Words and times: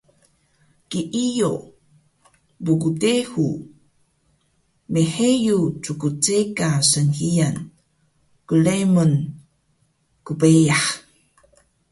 Kiiyo, 0.89 1.51
pgdehu 2.63 3.45
mheyu 4.91 5.59
ckceka 5.83 6.69
snhiyan, 6.89 7.55
kremun, 8.47 9.13
kbeyax 10.25 10.83